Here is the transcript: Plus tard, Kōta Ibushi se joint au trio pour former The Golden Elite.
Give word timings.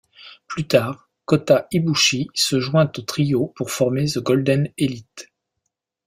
Plus 0.47 0.67
tard, 0.67 1.11
Kōta 1.27 1.67
Ibushi 1.69 2.27
se 2.33 2.59
joint 2.59 2.91
au 2.97 3.01
trio 3.03 3.53
pour 3.55 3.69
former 3.69 4.07
The 4.07 4.17
Golden 4.17 4.67
Elite. 4.79 5.29